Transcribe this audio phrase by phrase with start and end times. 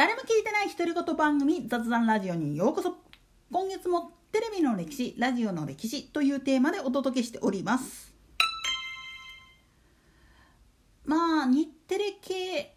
[0.00, 2.96] 誰も聞いてない独り言番組雑談ラジオにようこそ。
[3.52, 8.14] 今月もテレビの歴史ラジオの歴史というテーマでお届けしております。
[11.04, 12.74] まあ日テレ系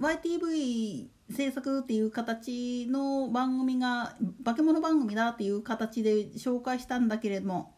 [0.00, 7.76] YTV 制作っていう形の番組が化け物番組だっていう形で紹介したんだけれども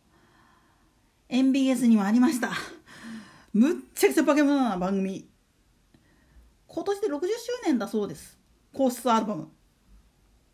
[1.28, 2.52] MBS にもありました。
[3.52, 5.28] むっちゃくちゃ化け物な番組。
[6.66, 7.26] 今年で60周
[7.66, 8.38] 年だそうです。
[8.78, 9.48] 皇室アルバム。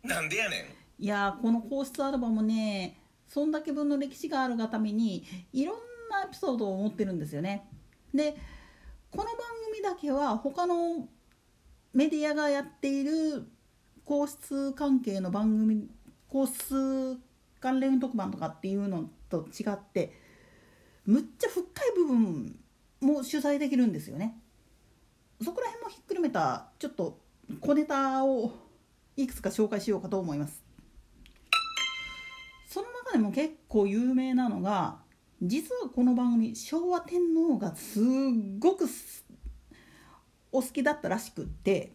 [0.01, 0.57] なんでやね
[0.99, 1.03] ん。
[1.03, 5.75] いやーこの皇室アルバムねそんだけ分の歴史があるがためにいろん
[6.09, 7.69] なエピソードを持ってるんですよね。
[8.15, 8.35] で
[9.11, 9.35] この番
[9.71, 11.07] 組だけは他の
[11.93, 13.45] メディアがやっている
[14.05, 15.87] 皇室関係の番組
[16.27, 17.19] 皇室
[17.59, 20.19] 関連特番とかっていうのと違って
[21.05, 22.59] むっちゃ深い部分
[23.01, 24.35] も取材できるんですよね。
[25.43, 27.23] そこら辺もひっくるめたちょっと
[27.61, 28.51] 小ネタを
[29.15, 30.63] いくつか紹介しようかと思います。
[32.69, 34.99] その中でも結構有名なのが
[35.41, 38.03] 実はこの番組昭和天皇がすっ
[38.59, 38.85] ごく
[40.51, 41.93] お好きだったらしくって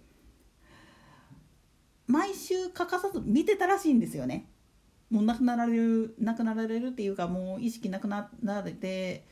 [2.06, 4.48] 毎週欠かさず見てたらしいんですよね。
[5.10, 9.26] もう亡くなられる亡くなられるっていうかもう意識なくなられて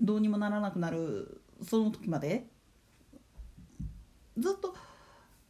[0.00, 2.46] どうにもならなくなるその時まで。
[4.36, 4.72] ずっと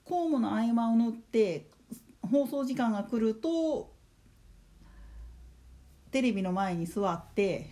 [0.09, 1.67] 公務の合間を縫って
[2.23, 3.93] 放送時間が来ると
[6.11, 7.67] テレビの前に座って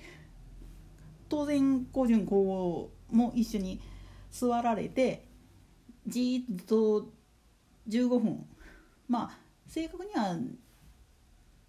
[1.30, 3.80] 当然高順皇后も一緒に
[4.30, 5.24] 座られて
[6.06, 7.08] じっと
[7.88, 8.46] 15分
[9.08, 10.36] まあ正確には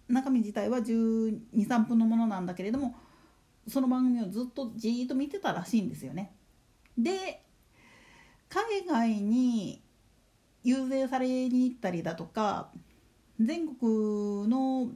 [0.08, 2.94] 中身自体は1 2 3分のものなんだけれども
[3.66, 6.34] その番組をずっとじっと見てたらしいんですよね。
[6.96, 7.42] で
[8.48, 9.82] 海外に
[10.68, 12.70] 遊説されに行ったりだとか
[13.40, 14.90] 全国の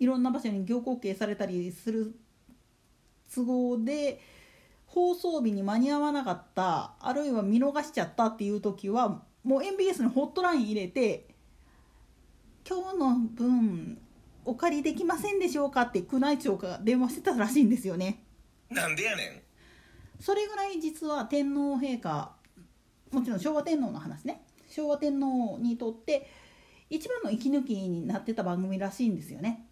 [0.00, 2.14] いろんな場所に行後継されたりする
[3.32, 4.20] 都合で
[4.86, 11.28] 放送日に間に合わなかったあるいは見逃しちゃったっていう時はもう MBS のホットライン入れて
[12.68, 13.98] 「今日の分
[14.44, 18.22] お借りできませんでしょうか?」って宮内庁が電話してたらしいんですよね。
[18.70, 19.42] なんでやねん
[20.20, 22.34] それぐらい実は天皇陛下
[23.12, 26.28] もちろん昭和天皇の話ね昭和天皇にとって
[26.90, 29.66] 一番の息抜きになってた番組らしいんですよね。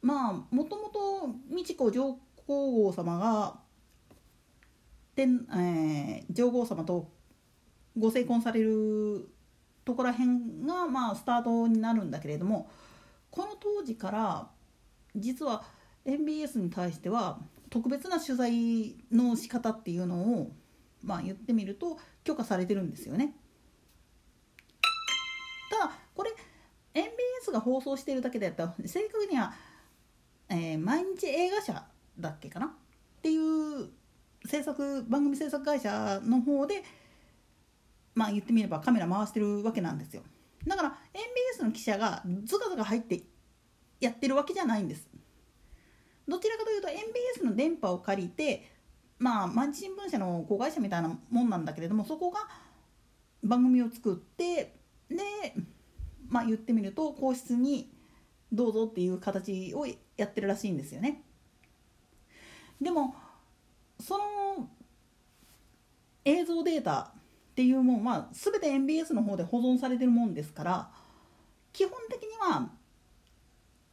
[0.00, 3.60] まあもともと美智子上皇后様が
[5.14, 7.10] 天、えー、上皇様と
[7.96, 9.28] ご成婚される
[9.84, 12.70] ところらへんがまあスタートになるんだけれども
[13.30, 14.48] この当時から
[15.14, 15.62] 実は
[16.04, 17.38] MBS に対しては
[17.70, 20.52] 特別な取材の仕方っていうのを
[21.02, 23.34] まあ言ってみると許可されてるんですよね。
[25.70, 26.30] ただこれ
[26.94, 29.54] MBS が放送してるだけでやったら正確には、
[30.48, 31.84] えー、毎日映画社
[32.18, 32.66] だっけかな？
[32.66, 32.70] っ
[33.22, 33.88] ていう
[34.44, 36.82] 制作番組制作会社の方で
[38.14, 40.22] まあ言ってみればカメラ回してるわけなんですよ。
[40.66, 43.22] だから MBS の記者がズカズカ入って
[44.00, 45.08] やってるわけじゃないんです。
[46.28, 48.71] どちらかというと MBS の電波を借りて
[49.22, 52.40] まあ毎日新聞社の子会社みたいなもんなんだけれどもそこが
[53.44, 54.74] 番組を作って
[55.08, 55.16] で
[56.28, 57.92] まあ言ってみると皇室に
[58.52, 61.22] どうぞっていう形をやってるらしいんですよね。
[62.80, 63.14] でも
[64.00, 64.68] その
[66.24, 67.12] 映像データ
[67.52, 70.90] っていうもんは全て MBS の方で保存されてるもんですから
[71.72, 72.70] 基本的には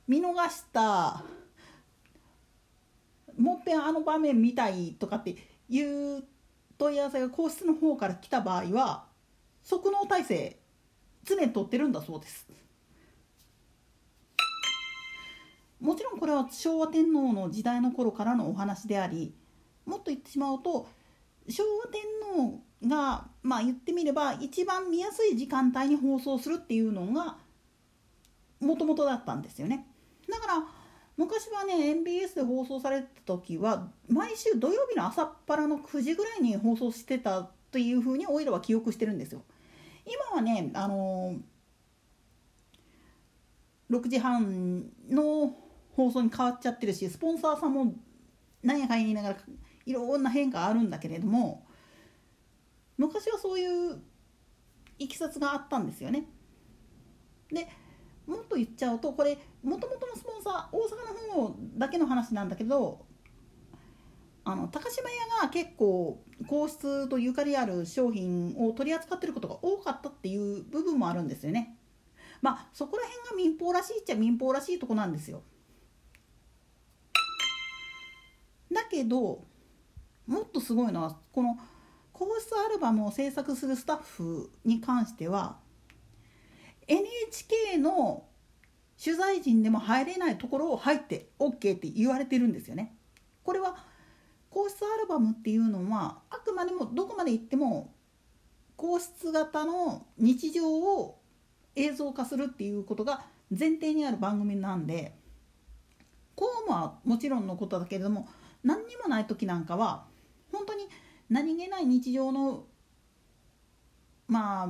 [0.07, 1.23] 見逃した
[3.39, 5.35] もっぺんあの場面見たいとかって
[5.69, 6.23] いう
[6.77, 9.05] 問い合わせが皇室の方から来た場合は
[9.63, 10.59] 即納体制
[11.23, 12.47] 常に取ってるんだそうです。
[15.79, 19.33] もちろんこれは昭和天皇の時代の頃からのお話であり
[19.85, 20.89] もっと言ってしまうと
[21.47, 22.01] 昭和天
[22.35, 27.37] 皇がまあ言ってみれば一番見やすい時間帯に放送するっていうのが
[28.59, 29.87] もともとだったんですよね。
[30.29, 30.63] だから
[31.19, 39.43] 昔はね MBS で放送された時は毎週土曜日の朝っぱらの9時ぐらいに放送してたというふうにおいらは記憶してるんですよ
[40.05, 41.35] 今はねあの
[43.91, 45.53] 6時半の
[45.91, 47.93] 放送に変わっちゃってるしスポンサーさんも
[48.63, 49.37] 何やかんや言いながら
[49.85, 51.65] いろんな変化あるんだけれども
[52.97, 54.01] 昔はそういう
[54.97, 56.27] いきさつがあったんですよね。
[57.51, 57.67] で
[58.29, 63.03] もっと言っちゃうとこれもともとのスポンサー大阪の方だけの話なんだけど
[64.45, 71.75] あの高島屋が結構皇室とゆかりある商品を取り扱ってることが多かったっていう部分もあるんですよね。
[72.41, 75.41] まあそこら辺が民放らしいっちゃ民放らしいとこなんですよ。
[78.71, 79.43] だけど
[80.27, 81.57] もっとすごいのはこの
[82.13, 85.57] 皇室アルバムを制作するスタッフに関しては
[86.89, 88.25] NHK の
[89.01, 92.95] 取材陣でも入れないところを入って OK って言われてるんですよね。
[93.43, 93.77] これは
[94.49, 97.93] 皇室アルバムっていうのはあくまでもどこまで行っても
[98.75, 101.19] 皇室型の日常を
[101.75, 103.21] 映像化するっていうことが
[103.51, 105.15] 前提にある番組なんで
[106.35, 108.27] 公務はもちろんのことだけれども
[108.63, 110.05] 何にもない時なんかは
[110.51, 110.87] 本当に
[111.29, 112.65] 何気ない日常の
[114.27, 114.69] まあ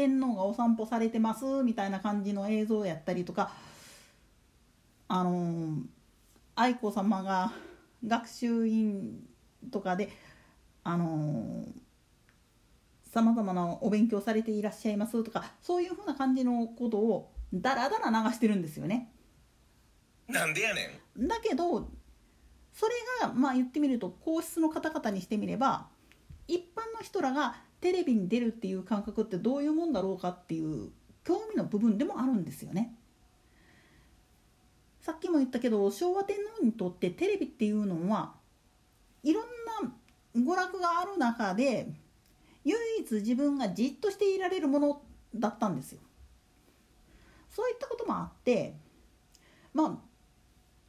[0.00, 3.50] 天皇がお散歩されてますみたいな感じの映像やったりとか
[5.08, 5.74] あの
[6.56, 7.52] 愛子さまが
[8.06, 9.20] 学習院
[9.70, 10.08] とかで
[10.84, 11.66] あの
[13.12, 19.12] さまざまなお勉強されていらっしゃいますとかそういうふうな感じのことをだらだら流してるんですよね。
[20.28, 21.90] なんでやねんだけど
[22.72, 25.88] それがまあ言ってみると皇室の方々にしてみれば
[26.48, 30.90] 一般の人らがテレビに出るっていう感覚ってどういうもんだろうかっていう
[31.24, 32.94] 興味の部分でもあるんですよね。
[35.00, 38.34] さっきも言ったけど昭和天皇にとってテレビっていうのは
[39.22, 39.44] いろん
[39.82, 39.92] な
[40.36, 41.88] 娯楽がある中で
[42.64, 45.02] 唯一自分がじっとしていられるもの
[45.34, 46.00] だったんですよ。
[47.48, 48.74] そういったこともあって
[49.72, 49.98] まあ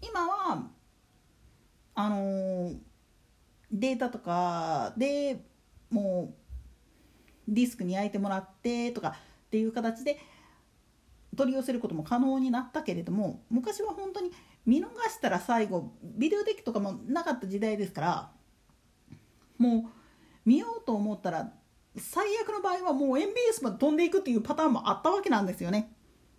[0.02, 0.68] 今は
[1.96, 2.78] あのー、
[3.72, 5.42] データとかで
[5.90, 6.41] もう
[7.52, 10.18] ディスクに焼いてもらってとかっていう形で
[11.36, 14.32] 取り寄せることも可能になったけれども昔は本当に
[14.66, 18.32] 見逃したら最後ビデオデッキとかもなかった時代ですから
[19.58, 19.90] もう
[20.46, 21.52] 見ようと思ったら
[21.98, 25.92] 最悪の場合はもう MBS まで飛んでいくっていうパターンもあったわけなんですよね。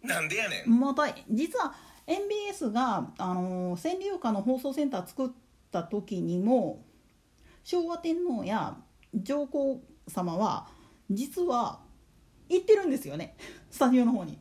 [0.03, 1.75] なんでやねんまた実は
[2.07, 5.31] MBS が、あのー、川柳歌の放送センター作っ
[5.71, 6.85] た時にも
[7.63, 8.77] 昭和天皇や
[9.15, 10.67] 上皇様は
[11.11, 11.81] 実は
[12.49, 13.37] 行ってるんですよね
[13.71, 14.39] スタジオの方に。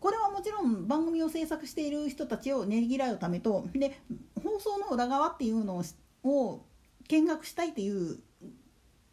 [0.00, 4.00] これはもちろん番組を制作している人たちをねぎらうためとで
[4.42, 5.82] 放送の裏側っていうの
[6.22, 6.64] を
[7.06, 8.18] 見学したいっていう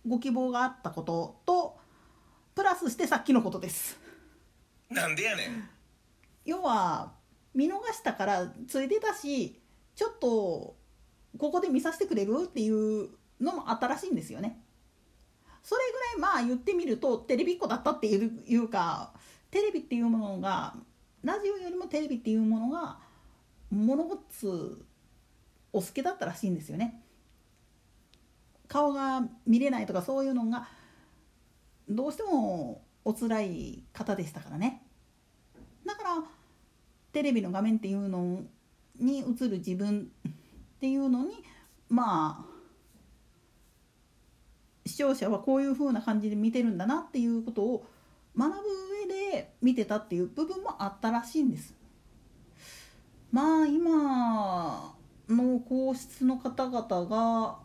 [0.08, 1.78] ご希望があったことと
[2.56, 4.00] プラスしてさっきのことです。
[4.90, 5.70] なんでやねん
[6.46, 7.14] 要は
[7.54, 9.60] 見逃したからついてたし
[9.96, 10.78] ちょっと
[11.38, 13.10] ここで見させてくれるっていう
[13.42, 14.64] のもあったらしいんですよね。
[15.68, 19.12] それぐらいまあ言ってみるとテレビっ子だったっていうか
[19.52, 20.74] テレビっていうものが
[21.26, 23.00] ラジオよりもテレビっていうものが
[23.70, 24.78] 物事
[25.74, 27.04] お好きだったらしいんですよね。
[28.70, 30.70] 顔が見れないとかそういうのが
[31.90, 34.84] どうしてもお辛い方でしたからね。
[35.86, 36.24] だから
[37.12, 38.40] テレビの画面っていうの
[38.98, 40.32] に映る自分っ
[40.80, 41.44] ていうのに
[41.90, 42.57] まあ
[44.98, 47.86] 視聴者はこういう風な感じで見てるんだなっていうことを
[48.36, 48.58] 学ぶ
[49.08, 51.76] 上で見てたっていう部分もあったらしいんです。
[53.32, 54.96] まあ今
[55.30, 57.60] の皇室の方々が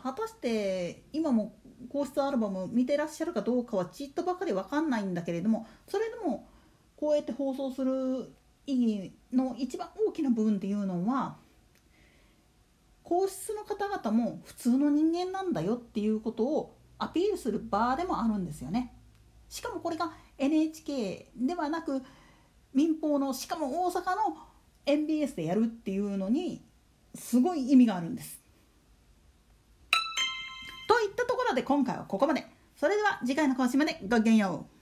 [0.00, 1.56] 果たして今も
[1.88, 6.46] 皇室アルバム見てらっしゃるかどうかはちっとばかり分かんないんだけれどもそれでも
[6.94, 8.32] こうやって放送する
[8.68, 11.36] 意義の一番大きな部分っていうのは
[13.04, 18.94] 皇室の方々も普通の人間なんだよっていうことをアピールする場でもあるんですよね。
[19.48, 22.02] しかもこれが NHK ではなく
[22.72, 24.36] 民放のしかも大阪の
[24.86, 26.64] MBS でやるっていうのに
[27.14, 28.40] すごい意味があるんです。
[30.88, 32.46] といったところで今回はここまで。
[32.76, 34.73] それでは次回の更新までごきげんよう。